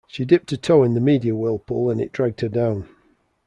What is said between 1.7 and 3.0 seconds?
and it dragged her down.